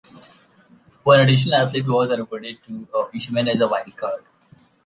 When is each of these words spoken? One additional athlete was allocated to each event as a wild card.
One 1.03 1.19
additional 1.19 1.61
athlete 1.63 1.85
was 1.85 2.11
allocated 2.11 2.57
to 2.65 3.09
each 3.13 3.29
event 3.29 3.49
as 3.49 3.61
a 3.61 3.67
wild 3.67 3.95
card. 3.95 4.23